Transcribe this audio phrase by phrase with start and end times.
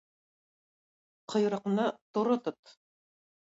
[1.33, 2.59] Койрыкны туры тот.